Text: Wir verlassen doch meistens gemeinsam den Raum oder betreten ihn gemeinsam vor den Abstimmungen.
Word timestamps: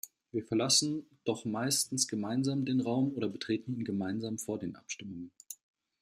Wir 0.31 0.43
verlassen 0.43 1.05
doch 1.25 1.45
meistens 1.45 2.07
gemeinsam 2.07 2.65
den 2.65 2.81
Raum 2.81 3.13
oder 3.13 3.29
betreten 3.29 3.75
ihn 3.75 3.83
gemeinsam 3.85 4.39
vor 4.39 4.57
den 4.57 4.75
Abstimmungen. 4.75 5.29